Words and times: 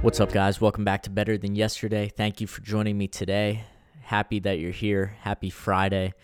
What's 0.00 0.18
up, 0.18 0.32
guys? 0.32 0.62
Welcome 0.62 0.84
back 0.84 1.02
to 1.02 1.10
Better 1.10 1.36
Than 1.36 1.54
Yesterday. 1.54 2.08
Thank 2.08 2.40
you 2.40 2.46
for 2.46 2.62
joining 2.62 2.96
me 2.96 3.06
today. 3.06 3.64
Happy 4.00 4.38
that 4.40 4.58
you're 4.58 4.70
here. 4.70 5.16
Happy 5.20 5.50
Friday. 5.50 6.14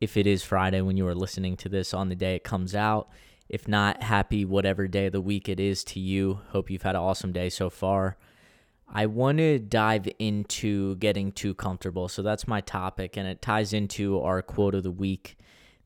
If 0.00 0.16
it 0.16 0.28
is 0.28 0.44
Friday 0.44 0.80
when 0.80 0.96
you 0.96 1.08
are 1.08 1.14
listening 1.14 1.56
to 1.58 1.68
this 1.68 1.92
on 1.92 2.08
the 2.08 2.14
day 2.14 2.36
it 2.36 2.44
comes 2.44 2.72
out. 2.72 3.08
If 3.48 3.66
not, 3.66 4.04
happy 4.04 4.44
whatever 4.44 4.86
day 4.86 5.06
of 5.06 5.12
the 5.12 5.20
week 5.20 5.48
it 5.48 5.58
is 5.58 5.82
to 5.84 5.98
you. 5.98 6.40
Hope 6.50 6.70
you've 6.70 6.82
had 6.82 6.94
an 6.94 7.02
awesome 7.02 7.32
day 7.32 7.48
so 7.48 7.68
far. 7.68 8.16
I 8.88 9.06
want 9.06 9.38
to 9.38 9.58
dive 9.58 10.08
into 10.20 10.94
getting 10.96 11.32
too 11.32 11.54
comfortable. 11.54 12.06
So 12.06 12.22
that's 12.22 12.46
my 12.46 12.60
topic, 12.60 13.16
and 13.16 13.26
it 13.26 13.42
ties 13.42 13.72
into 13.72 14.20
our 14.20 14.40
quote 14.40 14.76
of 14.76 14.84
the 14.84 14.90
week 14.92 15.36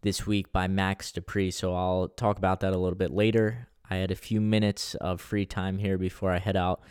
this 0.03 0.27
week 0.27 0.53
by 0.53 0.69
Max 0.69 1.11
De 1.11 1.23
Pree. 1.23 1.51
So 1.51 1.75
I'll 1.75 2.09
talk 2.09 2.37
about 2.37 2.61
that 2.61 2.75
a 2.75 2.79
little 2.79 2.99
bit 2.99 3.11
later. 3.13 3.69
I 3.89 3.97
had 3.97 4.11
a 4.11 4.17
few 4.17 4.43
minutes 4.43 4.95
of 4.97 5.23
free 5.23 5.47
time 5.47 5.79
here 5.79 5.97
before 5.97 6.31
I 6.31 6.39
head 6.39 6.57
out 6.57 6.83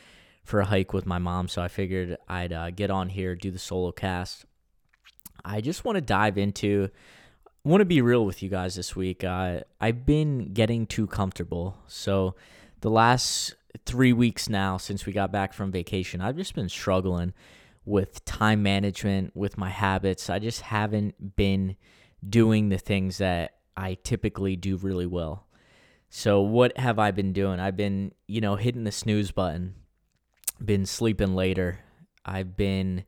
for 0.43 0.59
a 0.59 0.65
hike 0.65 0.93
with 0.93 1.05
my 1.05 1.17
mom, 1.17 1.47
so 1.47 1.61
I 1.61 1.67
figured 1.67 2.17
I'd 2.27 2.53
uh, 2.53 2.71
get 2.71 2.91
on 2.91 3.09
here, 3.09 3.35
do 3.35 3.49
the 3.49 3.59
solo 3.59 3.91
cast. 3.91 4.45
I 5.45 5.61
just 5.61 5.85
want 5.85 5.95
to 5.95 6.01
dive 6.01 6.37
into, 6.37 6.89
want 7.63 7.81
to 7.81 7.85
be 7.85 8.01
real 8.01 8.25
with 8.25 8.43
you 8.43 8.49
guys 8.49 8.75
this 8.75 8.95
week. 8.95 9.23
Uh, 9.23 9.61
I've 9.79 10.05
been 10.05 10.53
getting 10.53 10.85
too 10.85 11.07
comfortable. 11.07 11.77
So 11.87 12.35
the 12.81 12.89
last 12.89 13.55
three 13.85 14.13
weeks 14.13 14.49
now 14.49 14.77
since 14.77 15.05
we 15.05 15.13
got 15.13 15.31
back 15.31 15.53
from 15.53 15.71
vacation, 15.71 16.21
I've 16.21 16.35
just 16.35 16.55
been 16.55 16.69
struggling 16.69 17.33
with 17.85 18.23
time 18.25 18.63
management, 18.63 19.35
with 19.35 19.57
my 19.57 19.69
habits. 19.69 20.29
I 20.29 20.39
just 20.39 20.61
haven't 20.61 21.35
been 21.35 21.75
doing 22.27 22.69
the 22.69 22.77
things 22.77 23.17
that 23.17 23.55
I 23.75 23.97
typically 24.03 24.55
do 24.55 24.77
really 24.77 25.05
well. 25.05 25.47
So 26.09 26.41
what 26.41 26.77
have 26.77 26.99
I 26.99 27.11
been 27.11 27.33
doing? 27.33 27.59
I've 27.59 27.75
been, 27.75 28.13
you 28.27 28.39
know, 28.39 28.55
hitting 28.55 28.83
the 28.83 28.91
snooze 28.91 29.31
button 29.31 29.75
been 30.63 30.85
sleeping 30.85 31.35
later. 31.35 31.79
I've 32.25 32.55
been 32.55 33.05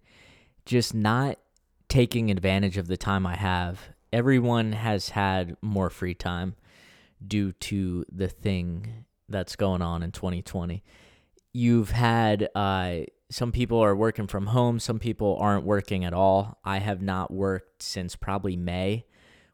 just 0.66 0.94
not 0.94 1.38
taking 1.88 2.32
advantage 2.32 2.78
of 2.78 2.88
the 2.88 2.98
time 2.98 3.26
I 3.26 3.36
have. 3.36 3.80
Everyone 4.12 4.74
has 4.74 5.10
had 5.10 5.56
more 5.62 5.90
free 5.90 6.14
time 6.14 6.56
due 7.26 7.52
to 7.54 8.06
the 8.12 8.28
thing 8.28 9.06
that's 9.30 9.56
going 9.56 9.82
on 9.82 10.04
in 10.04 10.12
2020. 10.12 10.84
You've 11.54 11.92
had 11.92 12.50
uh, 12.54 13.02
some 13.30 13.52
people 13.52 13.80
are 13.80 13.96
working 13.96 14.28
from 14.28 14.48
home, 14.48 14.80
some 14.80 15.00
people 15.00 15.38
aren't 15.40 15.66
working 15.66 16.06
at 16.06 16.14
all. 16.14 16.60
I 16.64 16.80
have 16.80 17.02
not 17.02 17.32
worked 17.32 17.82
since 17.82 18.16
probably 18.16 18.56
May, 18.56 19.06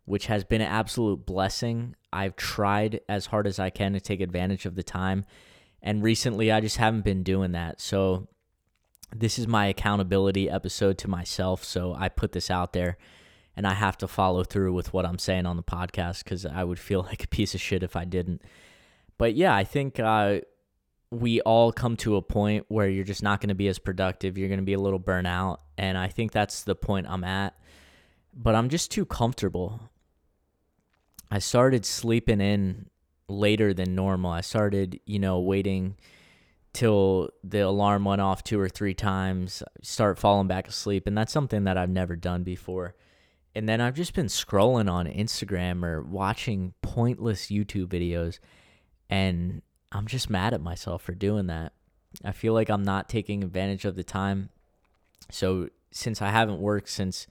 which 0.06 0.25
has 0.28 0.44
been 0.44 0.62
an 0.62 0.67
absolute 0.67 1.25
blessing. 1.25 1.95
I've 2.12 2.36
tried 2.36 3.02
as 3.08 3.28
hard 3.28 3.47
as 3.47 3.59
I 3.59 3.69
can 3.69 3.94
to 3.94 4.02
take 4.02 4.22
advantage 4.22 4.66
of 4.66 4.75
the 4.75 4.84
time 4.84 5.25
and 5.82 6.04
recently, 6.04 6.52
I 6.52 6.62
just 6.62 6.78
haven't 6.78 7.03
been 7.03 7.24
doing 7.24 7.53
that. 7.53 7.81
So, 7.81 8.28
this 9.14 9.38
is 9.38 9.47
my 9.47 9.66
accountability 9.66 10.50
episode 10.50 10.97
to 11.00 11.08
myself. 11.08 11.64
So, 11.64 11.94
I 11.94 12.09
put 12.09 12.31
this 12.31 12.50
out 12.50 12.74
there 12.74 12.97
and 13.56 13.68
I 13.68 13.74
have 13.74 13.97
to 13.97 14.08
follow 14.08 14.44
through 14.44 14.74
with 14.74 14.94
what 14.94 15.06
I'm 15.06 15.19
saying 15.19 15.46
on 15.46 15.58
the 15.58 15.64
podcast 15.64 16.24
because 16.24 16.46
I 16.46 16.64
would 16.64 16.80
feel 16.80 17.03
like 17.09 17.24
a 17.24 17.28
piece 17.28 17.53
of 17.53 17.62
shit 17.62 17.84
if 17.84 17.96
I 17.96 18.06
didn't. 18.06 18.42
But 19.18 19.36
yeah, 19.36 19.56
I 19.56 19.64
think 19.64 20.00
uh, 20.00 20.40
we 21.12 21.42
all 21.42 21.72
come 21.72 21.98
to 21.98 22.16
a 22.16 22.22
point 22.22 22.66
where 22.69 22.90
you're 22.90 23.03
just 23.03 23.22
not 23.22 23.42
going 23.42 23.50
to 23.50 23.56
be 23.56 23.68
as 23.68 23.78
productive. 23.78 24.38
You're 24.38 24.48
going 24.48 24.59
to 24.59 24.66
be 24.66 24.74
a 24.74 24.80
little 24.80 25.00
burnout. 25.00 25.58
And 25.78 25.98
I 25.98 26.08
think 26.08 26.31
that's 26.31 26.63
the 26.63 26.75
point 26.75 27.08
I'm 27.08 27.24
at. 27.24 27.56
But 28.34 28.56
I'm 28.56 28.69
just 28.69 28.92
too 28.92 29.06
comfortable. 29.06 29.92
I 31.30 31.40
started 31.40 31.86
sleeping 31.86 32.40
in 32.40 32.88
later 33.31 33.74
than 33.74 33.96
normal. 33.96 34.31
I 34.31 34.42
started, 34.42 35.00
you 35.06 35.19
know, 35.19 35.40
waiting 35.40 35.96
till 36.74 37.30
the 37.44 37.59
alarm 37.59 38.06
went 38.06 38.22
off 38.22 38.44
two 38.44 38.59
or 38.59 38.69
three 38.69 38.94
times, 38.94 39.64
start 39.81 40.18
falling 40.18 40.47
back 40.47 40.68
asleep, 40.68 41.08
and 41.08 41.18
that's 41.18 41.31
something 41.34 41.66
that 41.66 41.78
I've 41.78 41.90
never 41.90 42.16
done 42.16 42.44
before. 42.44 42.96
And 43.53 43.68
then 43.68 43.81
I've 43.81 43.96
just 43.96 44.14
been 44.14 44.28
scrolling 44.28 44.90
on 44.90 45.08
Instagram 45.08 45.84
or 45.84 46.02
watching 46.02 46.74
pointless 46.81 47.47
YouTube 47.47 47.88
videos, 47.88 48.40
and 49.09 49.62
I'm 49.92 50.08
just 50.08 50.30
mad 50.30 50.53
at 50.53 50.62
myself 50.62 51.02
for 51.02 51.13
doing 51.13 51.48
that. 51.48 51.74
I 52.24 52.31
feel 52.31 52.53
like 52.53 52.69
I'm 52.69 52.84
not 52.84 53.09
taking 53.09 53.44
advantage 53.44 53.84
of 53.84 53.96
the 53.96 54.03
time. 54.03 54.50
So, 55.30 55.69
since 55.92 56.22
I 56.22 56.30
haven't 56.30 56.59
worked 56.59 56.88
since 56.88 57.28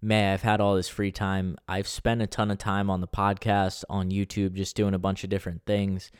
May, 0.00 0.32
I've 0.32 0.42
had 0.42 0.60
all 0.60 0.76
this 0.76 0.88
free 0.88 1.10
time. 1.10 1.56
I've 1.66 1.88
spent 1.88 2.22
a 2.22 2.26
ton 2.26 2.50
of 2.50 2.58
time 2.58 2.88
on 2.88 3.00
the 3.00 3.08
podcast, 3.08 3.84
on 3.90 4.10
YouTube, 4.10 4.54
just 4.54 4.76
doing 4.76 4.94
a 4.94 4.98
bunch 4.98 5.24
of 5.24 5.30
different 5.30 5.62
things. 5.66 6.10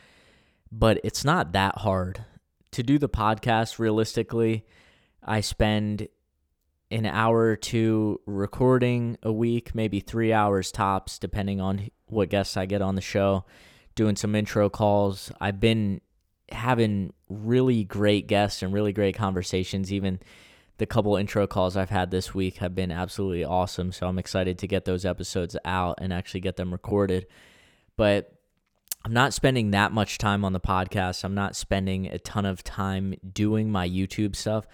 But 0.72 1.00
it's 1.04 1.24
not 1.24 1.52
that 1.52 1.78
hard. 1.78 2.24
To 2.72 2.82
do 2.82 2.98
the 2.98 3.08
podcast, 3.08 3.78
realistically, 3.78 4.66
I 5.22 5.40
spend 5.40 6.08
an 6.90 7.06
hour 7.06 7.38
or 7.38 7.56
two 7.56 8.20
recording 8.26 9.16
a 9.22 9.32
week, 9.32 9.74
maybe 9.74 10.00
three 10.00 10.32
hours 10.32 10.72
tops, 10.72 11.18
depending 11.18 11.60
on 11.60 11.90
what 12.06 12.30
guests 12.30 12.56
I 12.56 12.66
get 12.66 12.82
on 12.82 12.94
the 12.94 13.00
show, 13.00 13.44
doing 13.94 14.16
some 14.16 14.34
intro 14.34 14.68
calls. 14.68 15.30
I've 15.40 15.60
been 15.60 16.00
having 16.50 17.12
really 17.28 17.84
great 17.84 18.26
guests 18.26 18.62
and 18.62 18.72
really 18.72 18.92
great 18.92 19.14
conversations, 19.14 19.92
even 19.92 20.18
the 20.78 20.86
couple 20.86 21.16
intro 21.16 21.46
calls 21.46 21.76
I've 21.76 21.90
had 21.90 22.10
this 22.10 22.34
week 22.34 22.58
have 22.58 22.74
been 22.74 22.90
absolutely 22.90 23.44
awesome. 23.44 23.92
So 23.92 24.06
I'm 24.06 24.18
excited 24.18 24.58
to 24.58 24.66
get 24.66 24.84
those 24.84 25.04
episodes 25.04 25.56
out 25.64 25.98
and 26.00 26.12
actually 26.12 26.40
get 26.40 26.56
them 26.56 26.72
recorded. 26.72 27.26
But 27.96 28.32
I'm 29.04 29.12
not 29.12 29.34
spending 29.34 29.72
that 29.72 29.92
much 29.92 30.18
time 30.18 30.44
on 30.44 30.52
the 30.52 30.60
podcast. 30.60 31.24
I'm 31.24 31.34
not 31.34 31.56
spending 31.56 32.06
a 32.06 32.18
ton 32.18 32.46
of 32.46 32.62
time 32.62 33.14
doing 33.32 33.70
my 33.70 33.88
YouTube 33.88 34.36
stuff. 34.36 34.66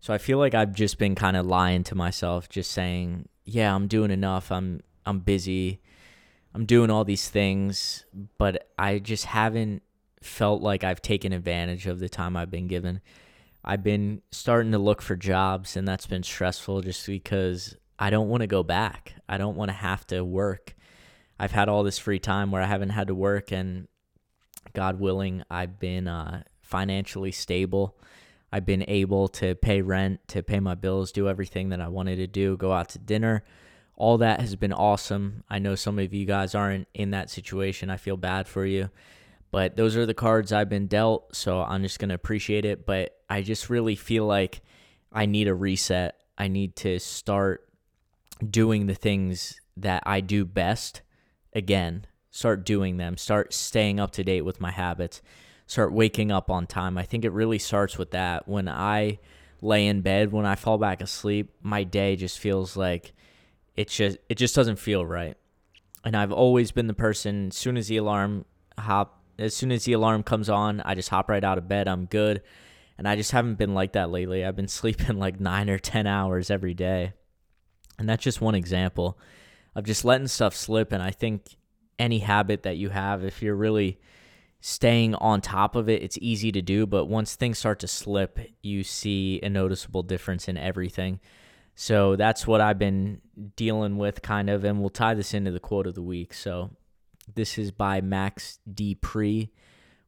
So 0.00 0.12
I 0.12 0.18
feel 0.18 0.38
like 0.38 0.54
I've 0.54 0.72
just 0.72 0.98
been 0.98 1.14
kind 1.14 1.36
of 1.36 1.46
lying 1.46 1.84
to 1.84 1.94
myself, 1.94 2.48
just 2.48 2.72
saying, 2.72 3.28
"Yeah, 3.44 3.72
I'm 3.72 3.86
doing 3.86 4.10
enough. 4.10 4.50
I'm 4.50 4.80
I'm 5.06 5.20
busy. 5.20 5.80
I'm 6.54 6.66
doing 6.66 6.90
all 6.90 7.04
these 7.04 7.28
things, 7.28 8.04
but 8.36 8.68
I 8.78 8.98
just 8.98 9.26
haven't 9.26 9.82
felt 10.20 10.60
like 10.60 10.82
I've 10.84 11.02
taken 11.02 11.32
advantage 11.32 11.86
of 11.86 12.00
the 12.00 12.08
time 12.08 12.36
I've 12.36 12.50
been 12.50 12.66
given." 12.66 13.00
I've 13.64 13.82
been 13.82 14.22
starting 14.30 14.72
to 14.72 14.78
look 14.78 15.02
for 15.02 15.16
jobs, 15.16 15.76
and 15.76 15.86
that's 15.86 16.06
been 16.06 16.22
stressful 16.22 16.80
just 16.82 17.06
because 17.06 17.76
I 17.98 18.10
don't 18.10 18.28
want 18.28 18.40
to 18.40 18.46
go 18.48 18.62
back. 18.62 19.14
I 19.28 19.38
don't 19.38 19.56
want 19.56 19.68
to 19.70 19.76
have 19.76 20.06
to 20.08 20.24
work. 20.24 20.74
I've 21.38 21.52
had 21.52 21.68
all 21.68 21.82
this 21.82 21.98
free 21.98 22.18
time 22.18 22.50
where 22.50 22.62
I 22.62 22.66
haven't 22.66 22.90
had 22.90 23.06
to 23.06 23.14
work, 23.14 23.52
and 23.52 23.86
God 24.74 24.98
willing, 25.00 25.42
I've 25.50 25.78
been 25.78 26.08
uh, 26.08 26.42
financially 26.60 27.32
stable. 27.32 27.96
I've 28.52 28.66
been 28.66 28.84
able 28.88 29.28
to 29.28 29.54
pay 29.54 29.80
rent, 29.80 30.20
to 30.28 30.42
pay 30.42 30.60
my 30.60 30.74
bills, 30.74 31.12
do 31.12 31.28
everything 31.28 31.70
that 31.70 31.80
I 31.80 31.88
wanted 31.88 32.16
to 32.16 32.26
do, 32.26 32.56
go 32.56 32.72
out 32.72 32.90
to 32.90 32.98
dinner. 32.98 33.44
All 33.96 34.18
that 34.18 34.40
has 34.40 34.56
been 34.56 34.72
awesome. 34.72 35.44
I 35.48 35.58
know 35.58 35.74
some 35.74 35.98
of 35.98 36.12
you 36.12 36.26
guys 36.26 36.54
aren't 36.54 36.88
in 36.92 37.10
that 37.12 37.30
situation. 37.30 37.90
I 37.90 37.96
feel 37.96 38.16
bad 38.16 38.48
for 38.48 38.66
you. 38.66 38.90
But 39.52 39.76
those 39.76 39.96
are 39.96 40.06
the 40.06 40.14
cards 40.14 40.50
I've 40.50 40.70
been 40.70 40.86
dealt, 40.88 41.36
so 41.36 41.60
I'm 41.60 41.82
just 41.82 41.98
going 41.98 42.08
to 42.08 42.14
appreciate 42.14 42.64
it. 42.64 42.84
But 42.84 43.14
I 43.30 43.42
just 43.42 43.70
really 43.70 43.94
feel 43.94 44.26
like 44.26 44.62
I 45.12 45.26
need 45.26 45.46
a 45.46 45.54
reset. 45.54 46.16
I 46.36 46.48
need 46.48 46.74
to 46.76 46.98
start 46.98 47.68
doing 48.50 48.86
the 48.86 48.94
things 48.94 49.60
that 49.76 50.02
I 50.06 50.20
do 50.20 50.44
best 50.44 51.02
again. 51.52 52.06
Start 52.30 52.64
doing 52.64 52.96
them, 52.96 53.18
start 53.18 53.52
staying 53.52 54.00
up 54.00 54.12
to 54.12 54.24
date 54.24 54.40
with 54.40 54.58
my 54.58 54.70
habits, 54.70 55.20
start 55.66 55.92
waking 55.92 56.32
up 56.32 56.50
on 56.50 56.66
time. 56.66 56.96
I 56.96 57.02
think 57.02 57.26
it 57.26 57.32
really 57.32 57.58
starts 57.58 57.98
with 57.98 58.12
that. 58.12 58.48
When 58.48 58.70
I 58.70 59.18
lay 59.60 59.86
in 59.86 60.00
bed, 60.00 60.32
when 60.32 60.46
I 60.46 60.54
fall 60.54 60.78
back 60.78 61.02
asleep, 61.02 61.52
my 61.60 61.84
day 61.84 62.16
just 62.16 62.38
feels 62.38 62.74
like 62.74 63.12
it 63.76 63.88
just 63.88 64.16
it 64.30 64.36
just 64.36 64.54
doesn't 64.54 64.76
feel 64.76 65.04
right. 65.04 65.36
And 66.04 66.16
I've 66.16 66.32
always 66.32 66.72
been 66.72 66.86
the 66.86 66.94
person 66.94 67.48
as 67.48 67.56
soon 67.56 67.76
as 67.76 67.88
the 67.88 67.98
alarm 67.98 68.46
hop 68.78 69.21
as 69.42 69.54
soon 69.54 69.72
as 69.72 69.84
the 69.84 69.92
alarm 69.92 70.22
comes 70.22 70.48
on, 70.48 70.80
I 70.80 70.94
just 70.94 71.08
hop 71.08 71.28
right 71.28 71.42
out 71.42 71.58
of 71.58 71.68
bed. 71.68 71.88
I'm 71.88 72.06
good. 72.06 72.42
And 72.98 73.08
I 73.08 73.16
just 73.16 73.32
haven't 73.32 73.56
been 73.56 73.74
like 73.74 73.92
that 73.92 74.10
lately. 74.10 74.44
I've 74.44 74.56
been 74.56 74.68
sleeping 74.68 75.18
like 75.18 75.40
nine 75.40 75.68
or 75.68 75.78
10 75.78 76.06
hours 76.06 76.50
every 76.50 76.74
day. 76.74 77.12
And 77.98 78.08
that's 78.08 78.24
just 78.24 78.40
one 78.40 78.54
example 78.54 79.18
of 79.74 79.84
just 79.84 80.04
letting 80.04 80.28
stuff 80.28 80.54
slip. 80.54 80.92
And 80.92 81.02
I 81.02 81.10
think 81.10 81.56
any 81.98 82.18
habit 82.18 82.62
that 82.64 82.76
you 82.76 82.90
have, 82.90 83.24
if 83.24 83.42
you're 83.42 83.54
really 83.54 83.98
staying 84.60 85.14
on 85.16 85.40
top 85.40 85.76
of 85.76 85.88
it, 85.88 86.02
it's 86.02 86.18
easy 86.20 86.52
to 86.52 86.62
do, 86.62 86.86
but 86.86 87.06
once 87.06 87.34
things 87.34 87.58
start 87.58 87.80
to 87.80 87.88
slip, 87.88 88.38
you 88.62 88.84
see 88.84 89.40
a 89.42 89.48
noticeable 89.48 90.04
difference 90.04 90.48
in 90.48 90.56
everything. 90.56 91.18
So 91.74 92.16
that's 92.16 92.46
what 92.46 92.60
I've 92.60 92.78
been 92.78 93.20
dealing 93.56 93.96
with, 93.96 94.22
kind 94.22 94.48
of, 94.48 94.64
and 94.64 94.80
we'll 94.80 94.90
tie 94.90 95.14
this 95.14 95.34
into 95.34 95.50
the 95.50 95.58
quote 95.58 95.86
of 95.86 95.94
the 95.94 96.02
week. 96.02 96.32
So 96.32 96.70
this 97.32 97.58
is 97.58 97.70
by 97.70 98.00
Max 98.00 98.58
D. 98.72 98.98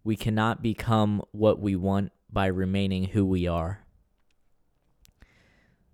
We 0.02 0.16
cannot 0.16 0.62
become 0.62 1.22
what 1.32 1.60
we 1.60 1.76
want 1.76 2.12
by 2.30 2.46
remaining 2.46 3.04
who 3.04 3.24
we 3.24 3.46
are. 3.46 3.80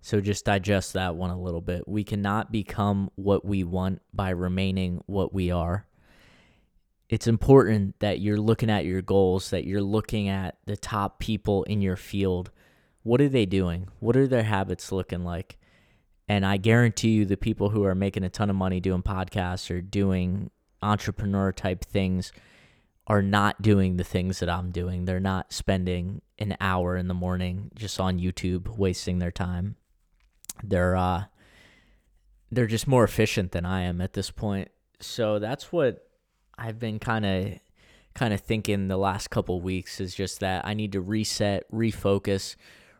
So 0.01 0.19
just 0.19 0.45
digest 0.45 0.93
that 0.93 1.15
one 1.15 1.29
a 1.29 1.39
little 1.39 1.61
bit. 1.61 1.87
We 1.87 2.03
cannot 2.03 2.51
become 2.51 3.11
what 3.15 3.45
we 3.45 3.63
want 3.63 4.01
by 4.13 4.31
remaining 4.31 5.03
what 5.05 5.33
we 5.33 5.51
are 5.51 5.85
it's 7.11 7.27
important 7.27 7.99
that 7.99 8.21
you're 8.21 8.39
looking 8.39 8.69
at 8.71 8.85
your 8.85 9.01
goals, 9.01 9.49
that 9.49 9.65
you're 9.65 9.81
looking 9.81 10.29
at 10.29 10.57
the 10.65 10.77
top 10.77 11.19
people 11.19 11.63
in 11.65 11.81
your 11.81 11.97
field. 11.97 12.51
What 13.03 13.19
are 13.19 13.27
they 13.27 13.45
doing? 13.45 13.89
What 13.99 14.15
are 14.15 14.27
their 14.27 14.43
habits 14.43 14.93
looking 14.93 15.25
like? 15.25 15.59
And 16.29 16.45
I 16.45 16.55
guarantee 16.55 17.09
you, 17.09 17.25
the 17.25 17.35
people 17.35 17.69
who 17.69 17.83
are 17.83 17.93
making 17.93 18.23
a 18.23 18.29
ton 18.29 18.49
of 18.49 18.55
money 18.55 18.79
doing 18.79 19.03
podcasts 19.03 19.69
or 19.69 19.81
doing 19.81 20.51
entrepreneur 20.81 21.51
type 21.51 21.83
things 21.83 22.31
are 23.07 23.21
not 23.21 23.61
doing 23.61 23.97
the 23.97 24.03
things 24.03 24.39
that 24.39 24.49
I'm 24.49 24.71
doing. 24.71 25.05
They're 25.05 25.19
not 25.19 25.51
spending 25.51 26.21
an 26.39 26.55
hour 26.61 26.95
in 26.95 27.07
the 27.07 27.13
morning 27.13 27.71
just 27.75 27.99
on 27.99 28.19
YouTube 28.19 28.77
wasting 28.77 29.19
their 29.19 29.31
time. 29.31 29.75
They're 30.63 30.95
uh 30.95 31.25
they're 32.51 32.67
just 32.67 32.87
more 32.87 33.03
efficient 33.03 33.51
than 33.51 33.65
I 33.65 33.81
am 33.81 34.01
at 34.01 34.13
this 34.13 34.29
point. 34.29 34.69
So 34.99 35.39
that's 35.39 35.71
what 35.71 36.07
I've 36.57 36.79
been 36.79 36.99
kind 36.99 37.25
of 37.25 37.59
kind 38.13 38.33
of 38.33 38.41
thinking 38.41 38.87
the 38.87 38.97
last 38.97 39.29
couple 39.29 39.61
weeks 39.61 39.99
is 39.99 40.13
just 40.13 40.41
that 40.41 40.65
I 40.65 40.73
need 40.73 40.91
to 40.91 41.01
reset, 41.01 41.69
refocus, 41.71 42.55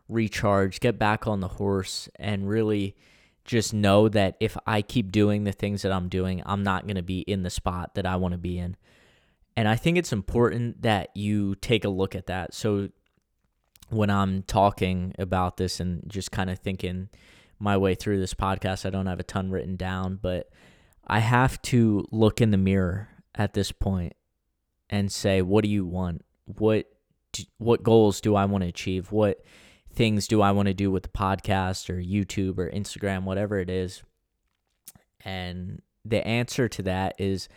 recharge, 0.08 0.80
get 0.80 0.98
back 0.98 1.26
on 1.26 1.40
the 1.40 1.48
horse 1.48 2.08
and 2.16 2.48
really 2.48 2.96
just 3.44 3.74
know 3.74 4.08
that 4.08 4.36
if 4.40 4.56
I 4.66 4.82
keep 4.82 5.10
doing 5.10 5.44
the 5.44 5.52
things 5.52 5.82
that 5.82 5.92
I'm 5.92 6.08
doing, 6.08 6.42
I'm 6.46 6.62
not 6.62 6.86
going 6.86 6.96
to 6.96 7.02
be 7.02 7.20
in 7.20 7.42
the 7.42 7.50
spot 7.50 7.94
that 7.94 8.06
I 8.06 8.16
want 8.16 8.32
to 8.32 8.38
be 8.38 8.58
in. 8.58 8.76
And 9.56 9.68
I 9.68 9.76
think 9.76 9.98
it's 9.98 10.12
important 10.12 10.82
that 10.82 11.10
you 11.14 11.56
take 11.56 11.84
a 11.84 11.88
look 11.88 12.14
at 12.14 12.26
that. 12.26 12.54
So 12.54 12.88
when 13.90 14.10
I'm 14.10 14.42
talking 14.42 15.14
about 15.18 15.56
this 15.56 15.80
and 15.80 16.02
just 16.06 16.30
kind 16.30 16.48
of 16.48 16.58
thinking 16.58 17.08
my 17.58 17.76
way 17.76 17.94
through 17.94 18.18
this 18.18 18.34
podcast, 18.34 18.86
I 18.86 18.90
don't 18.90 19.06
have 19.06 19.20
a 19.20 19.24
ton 19.24 19.50
written 19.50 19.76
down, 19.76 20.18
but 20.20 20.50
I 21.06 21.18
have 21.18 21.60
to 21.62 22.06
look 22.10 22.40
in 22.40 22.50
the 22.50 22.56
mirror 22.56 23.08
at 23.34 23.54
this 23.54 23.72
point 23.72 24.14
and 24.88 25.12
say, 25.12 25.42
what 25.42 25.64
do 25.64 25.70
you 25.70 25.84
want? 25.84 26.24
What 26.46 26.86
what 27.56 27.82
goals 27.82 28.20
do 28.20 28.34
I 28.34 28.44
want 28.44 28.62
to 28.62 28.68
achieve? 28.68 29.10
What 29.10 29.42
things 29.94 30.26
do 30.26 30.42
I 30.42 30.52
want 30.52 30.68
to 30.68 30.74
do 30.74 30.90
with 30.90 31.04
the 31.04 31.08
podcast 31.08 31.90
or 31.90 31.94
YouTube 31.94 32.58
or 32.58 32.70
Instagram, 32.70 33.24
whatever 33.24 33.58
it 33.58 33.70
is? 33.70 34.02
And 35.24 35.82
the 36.04 36.26
answer 36.26 36.68
to 36.68 36.82
that 36.82 37.14
is 37.18 37.48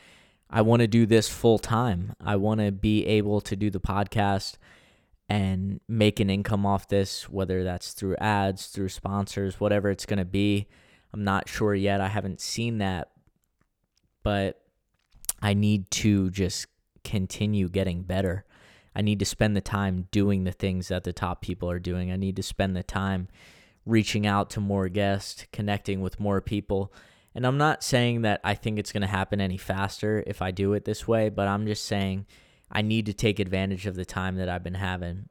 I 0.50 0.62
want 0.62 0.82
to 0.82 0.88
do 0.88 1.06
this 1.06 1.28
full 1.28 1.60
time. 1.60 2.14
I 2.24 2.36
want 2.36 2.62
to 2.62 2.72
be 2.72 3.06
able 3.06 3.42
to 3.42 3.56
do 3.56 3.70
the 3.70 3.80
podcast 3.80 4.58
and 5.28 5.80
make 5.88 6.20
an 6.20 6.30
income 6.30 6.66
off 6.66 6.88
this, 6.88 7.28
whether 7.30 7.64
that's 7.64 7.94
through 7.94 8.16
ads, 8.18 8.68
through 8.68 8.90
sponsors, 8.90 9.60
whatever 9.60 9.90
it's 9.90 10.06
going 10.06 10.20
to 10.20 10.26
be. 10.26 10.68
I'm 11.14 11.24
not 11.24 11.50
sure 11.50 11.74
yet. 11.74 12.00
I 12.02 12.10
haven't 12.10 12.42
seen 12.42 12.78
that. 12.78 13.10
But 14.22 14.62
I 15.42 15.54
need 15.54 15.90
to 15.92 16.30
just 16.30 16.68
continue 17.04 17.70
getting 17.70 18.04
better. 18.04 18.46
I 18.96 19.02
need 19.02 19.20
to 19.20 19.26
spend 19.26 19.56
the 19.56 19.62
time 19.62 20.08
doing 20.12 20.46
the 20.46 20.52
things 20.52 20.88
that 20.88 21.04
the 21.04 21.14
top 21.14 21.42
people 21.42 21.70
are 21.70 21.80
doing. 21.80 22.12
I 22.12 22.16
need 22.16 22.38
to 22.38 22.44
spend 22.44 22.76
the 22.76 22.84
time 22.84 23.28
reaching 23.86 24.26
out 24.26 24.50
to 24.52 24.60
more 24.60 24.88
guests, 24.88 25.46
connecting 25.52 26.02
with 26.02 26.20
more 26.20 26.42
people. 26.42 26.94
And 27.36 27.46
I'm 27.46 27.58
not 27.58 27.84
saying 27.84 28.22
that 28.22 28.40
I 28.44 28.56
think 28.56 28.80
it's 28.80 28.94
going 28.94 29.02
to 29.02 29.08
happen 29.08 29.42
any 29.42 29.58
faster 29.58 30.24
if 30.26 30.42
I 30.42 30.52
do 30.52 30.74
it 30.74 30.86
this 30.86 31.08
way, 31.08 31.30
but 31.30 31.48
I'm 31.48 31.68
just 31.68 31.86
saying 31.86 32.26
I 32.72 32.82
need 32.82 33.06
to 33.08 33.14
take 33.14 33.40
advantage 33.40 33.86
of 33.86 33.96
the 33.96 34.06
time 34.06 34.38
that 34.38 34.48
I've 34.48 34.64
been 34.64 34.76
having. 34.76 35.28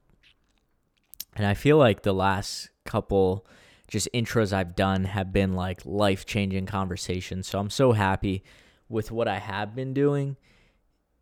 And 1.35 1.47
I 1.47 1.55
feel 1.55 1.79
like 1.79 2.03
the 2.03 2.13
last 2.13 2.69
couple 2.85 3.47
just 3.89 4.09
intros 4.15 4.53
I've 4.53 4.77
done 4.77 5.05
have 5.05 5.33
been 5.33 5.55
like 5.55 5.81
life 5.85 6.27
changing 6.27 6.67
conversations. 6.67 7.47
So 7.47 7.59
I'm 7.59 7.71
so 7.71 7.93
happy 7.93 8.45
with 8.89 9.11
what 9.11 9.27
I 9.27 9.39
have 9.39 9.75
been 9.75 9.95
doing. 9.95 10.37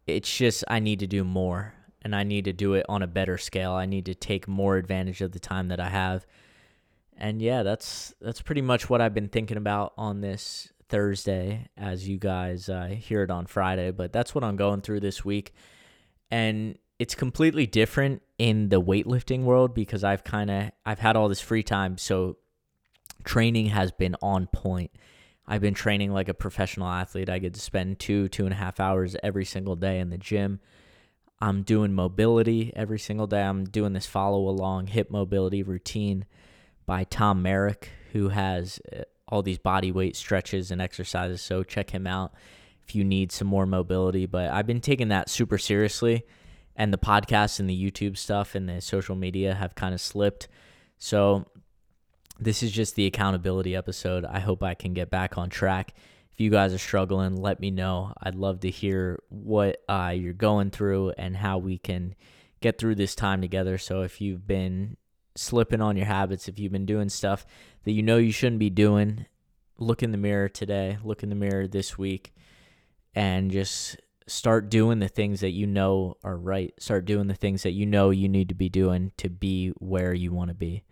It's 0.06 0.36
just 0.36 0.64
I 0.68 0.80
need 0.80 0.98
to 0.98 1.06
do 1.06 1.22
more 1.22 1.74
and 2.02 2.14
I 2.14 2.24
need 2.24 2.44
to 2.46 2.52
do 2.52 2.74
it 2.74 2.86
on 2.88 3.02
a 3.02 3.06
better 3.06 3.38
scale. 3.38 3.72
I 3.72 3.86
need 3.86 4.06
to 4.06 4.14
take 4.14 4.46
more 4.46 4.76
advantage 4.76 5.20
of 5.20 5.32
the 5.32 5.38
time 5.38 5.68
that 5.68 5.80
I 5.80 5.88
have. 5.88 6.26
And 7.16 7.40
yeah, 7.40 7.62
that's 7.62 8.14
that's 8.20 8.42
pretty 8.42 8.62
much 8.62 8.90
what 8.90 9.00
I've 9.00 9.14
been 9.14 9.28
thinking 9.28 9.56
about 9.56 9.92
on 9.96 10.20
this 10.20 10.72
Thursday 10.88 11.68
as 11.76 12.08
you 12.08 12.18
guys 12.18 12.68
uh, 12.68 12.86
hear 12.86 13.22
it 13.22 13.30
on 13.30 13.46
Friday, 13.46 13.90
but 13.90 14.12
that's 14.12 14.34
what 14.34 14.44
I'm 14.44 14.56
going 14.56 14.80
through 14.80 15.00
this 15.00 15.24
week. 15.24 15.52
And 16.30 16.78
it's 16.98 17.14
completely 17.14 17.66
different 17.66 18.22
in 18.38 18.68
the 18.68 18.80
weightlifting 18.80 19.44
world 19.44 19.74
because 19.74 20.04
I've 20.04 20.24
kind 20.24 20.50
of 20.50 20.70
I've 20.84 20.98
had 20.98 21.16
all 21.16 21.28
this 21.28 21.40
free 21.40 21.62
time, 21.62 21.98
so 21.98 22.38
training 23.24 23.66
has 23.66 23.92
been 23.92 24.16
on 24.20 24.48
point 24.48 24.90
I've 25.46 25.60
been 25.60 25.74
training 25.74 26.12
like 26.12 26.28
a 26.28 26.34
professional 26.34 26.88
athlete. 26.88 27.28
I 27.28 27.38
get 27.38 27.54
to 27.54 27.60
spend 27.60 27.98
two, 27.98 28.28
two 28.28 28.44
and 28.44 28.52
a 28.52 28.56
half 28.56 28.78
hours 28.78 29.16
every 29.22 29.44
single 29.44 29.76
day 29.76 29.98
in 29.98 30.10
the 30.10 30.18
gym. 30.18 30.60
I'm 31.42 31.62
doing 31.62 31.92
mobility 31.92 32.72
every 32.76 33.00
single 33.00 33.26
day. 33.26 33.42
I'm 33.42 33.64
doing 33.64 33.94
this 33.94 34.06
follow 34.06 34.48
along 34.48 34.86
hip 34.86 35.10
mobility 35.10 35.64
routine 35.64 36.24
by 36.86 37.02
Tom 37.02 37.42
Merrick, 37.42 37.88
who 38.12 38.28
has 38.28 38.80
uh, 38.96 39.02
all 39.26 39.42
these 39.42 39.58
body 39.58 39.90
weight 39.90 40.14
stretches 40.14 40.70
and 40.70 40.80
exercises. 40.80 41.42
So 41.42 41.64
check 41.64 41.90
him 41.90 42.06
out 42.06 42.32
if 42.86 42.94
you 42.94 43.02
need 43.02 43.32
some 43.32 43.48
more 43.48 43.66
mobility. 43.66 44.24
But 44.24 44.52
I've 44.52 44.68
been 44.68 44.80
taking 44.80 45.08
that 45.08 45.28
super 45.28 45.58
seriously, 45.58 46.24
and 46.76 46.92
the 46.92 46.98
podcast 46.98 47.58
and 47.58 47.68
the 47.68 47.90
YouTube 47.90 48.16
stuff 48.16 48.54
and 48.54 48.68
the 48.68 48.80
social 48.80 49.16
media 49.16 49.56
have 49.56 49.74
kind 49.74 49.94
of 49.94 50.00
slipped. 50.00 50.46
So 50.98 51.46
this 52.38 52.62
is 52.62 52.70
just 52.70 52.94
the 52.94 53.06
accountability 53.06 53.74
episode. 53.74 54.24
I 54.24 54.38
hope 54.38 54.62
I 54.62 54.74
can 54.74 54.94
get 54.94 55.10
back 55.10 55.36
on 55.36 55.50
track. 55.50 55.92
You 56.42 56.50
guys 56.50 56.74
are 56.74 56.78
struggling, 56.78 57.40
let 57.40 57.60
me 57.60 57.70
know. 57.70 58.12
I'd 58.20 58.34
love 58.34 58.58
to 58.60 58.70
hear 58.70 59.22
what 59.28 59.80
uh, 59.88 60.12
you're 60.12 60.32
going 60.32 60.72
through 60.72 61.10
and 61.10 61.36
how 61.36 61.58
we 61.58 61.78
can 61.78 62.16
get 62.60 62.78
through 62.78 62.96
this 62.96 63.14
time 63.14 63.40
together. 63.40 63.78
So 63.78 64.02
if 64.02 64.20
you've 64.20 64.44
been 64.44 64.96
slipping 65.36 65.80
on 65.80 65.96
your 65.96 66.06
habits, 66.06 66.48
if 66.48 66.58
you've 66.58 66.72
been 66.72 66.84
doing 66.84 67.10
stuff 67.10 67.46
that 67.84 67.92
you 67.92 68.02
know 68.02 68.16
you 68.16 68.32
shouldn't 68.32 68.58
be 68.58 68.70
doing, 68.70 69.26
look 69.78 70.02
in 70.02 70.10
the 70.10 70.18
mirror 70.18 70.48
today, 70.48 70.98
look 71.04 71.22
in 71.22 71.28
the 71.28 71.36
mirror 71.36 71.68
this 71.68 71.96
week, 71.96 72.34
and 73.14 73.52
just 73.52 73.98
start 74.26 74.68
doing 74.68 74.98
the 74.98 75.06
things 75.06 75.42
that 75.42 75.50
you 75.50 75.68
know 75.68 76.16
are 76.24 76.36
right. 76.36 76.74
Start 76.80 77.04
doing 77.04 77.28
the 77.28 77.34
things 77.34 77.62
that 77.62 77.70
you 77.70 77.86
know 77.86 78.10
you 78.10 78.28
need 78.28 78.48
to 78.48 78.56
be 78.56 78.68
doing 78.68 79.12
to 79.18 79.30
be 79.30 79.68
where 79.78 80.12
you 80.12 80.32
want 80.32 80.48
to 80.48 80.54
be. 80.54 80.82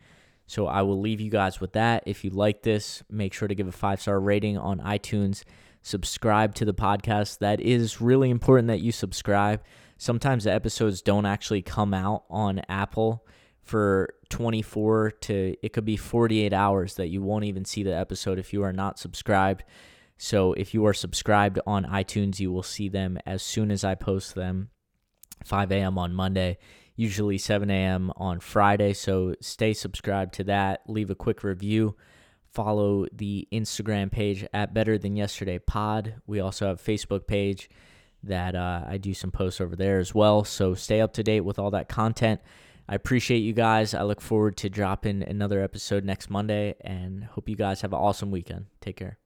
So 0.50 0.66
I 0.66 0.82
will 0.82 1.00
leave 1.00 1.20
you 1.20 1.30
guys 1.30 1.60
with 1.60 1.74
that. 1.74 2.02
If 2.06 2.24
you 2.24 2.30
like 2.30 2.62
this, 2.62 3.04
make 3.08 3.32
sure 3.32 3.46
to 3.46 3.54
give 3.54 3.68
a 3.68 3.72
five 3.72 4.02
star 4.02 4.18
rating 4.18 4.58
on 4.58 4.80
iTunes. 4.80 5.44
Subscribe 5.80 6.56
to 6.56 6.64
the 6.64 6.74
podcast. 6.74 7.38
That 7.38 7.60
is 7.60 8.00
really 8.00 8.30
important 8.30 8.66
that 8.66 8.80
you 8.80 8.90
subscribe. 8.90 9.62
Sometimes 9.96 10.42
the 10.42 10.52
episodes 10.52 11.02
don't 11.02 11.24
actually 11.24 11.62
come 11.62 11.94
out 11.94 12.24
on 12.28 12.62
Apple 12.68 13.24
for 13.62 14.12
24 14.30 15.12
to 15.20 15.54
it 15.62 15.72
could 15.72 15.84
be 15.84 15.96
48 15.96 16.52
hours 16.52 16.96
that 16.96 17.10
you 17.10 17.22
won't 17.22 17.44
even 17.44 17.64
see 17.64 17.84
the 17.84 17.94
episode 17.94 18.40
if 18.40 18.52
you 18.52 18.64
are 18.64 18.72
not 18.72 18.98
subscribed. 18.98 19.62
So 20.18 20.54
if 20.54 20.74
you 20.74 20.84
are 20.84 20.94
subscribed 20.94 21.60
on 21.64 21.84
iTunes, 21.84 22.40
you 22.40 22.50
will 22.50 22.64
see 22.64 22.88
them 22.88 23.20
as 23.24 23.40
soon 23.40 23.70
as 23.70 23.84
I 23.84 23.94
post 23.94 24.34
them 24.34 24.70
5 25.44 25.70
a.m. 25.70 25.96
on 25.96 26.12
Monday 26.12 26.58
usually 26.96 27.38
7 27.38 27.70
a.m. 27.70 28.12
on 28.16 28.40
Friday. 28.40 28.92
So 28.92 29.34
stay 29.40 29.72
subscribed 29.72 30.34
to 30.34 30.44
that. 30.44 30.82
Leave 30.86 31.10
a 31.10 31.14
quick 31.14 31.42
review. 31.42 31.96
Follow 32.50 33.06
the 33.12 33.46
Instagram 33.52 34.10
page 34.10 34.46
at 34.52 34.74
Better 34.74 34.98
Than 34.98 35.16
Yesterday 35.16 35.58
Pod. 35.58 36.14
We 36.26 36.40
also 36.40 36.66
have 36.66 36.82
Facebook 36.82 37.26
page 37.26 37.70
that 38.22 38.54
uh, 38.54 38.84
I 38.86 38.98
do 38.98 39.14
some 39.14 39.30
posts 39.30 39.60
over 39.60 39.76
there 39.76 39.98
as 39.98 40.14
well. 40.14 40.44
So 40.44 40.74
stay 40.74 41.00
up 41.00 41.12
to 41.14 41.22
date 41.22 41.42
with 41.42 41.58
all 41.58 41.70
that 41.70 41.88
content. 41.88 42.40
I 42.88 42.96
appreciate 42.96 43.38
you 43.38 43.52
guys. 43.52 43.94
I 43.94 44.02
look 44.02 44.20
forward 44.20 44.56
to 44.58 44.68
dropping 44.68 45.22
another 45.22 45.62
episode 45.62 46.04
next 46.04 46.28
Monday 46.28 46.74
and 46.80 47.22
hope 47.24 47.48
you 47.48 47.56
guys 47.56 47.82
have 47.82 47.92
an 47.92 48.00
awesome 48.00 48.32
weekend. 48.32 48.66
Take 48.80 48.96
care. 48.96 49.19